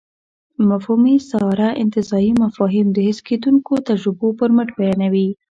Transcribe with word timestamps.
مفهومي 0.69 1.13
استعاره 1.21 1.67
انتزاعي 1.83 2.29
مفاهيم 2.43 2.87
د 2.91 2.97
حس 3.07 3.19
کېدونکو 3.27 3.73
تجربو 3.89 4.27
پر 4.39 4.49
مټ 4.55 4.69
بیانوي. 4.79 5.29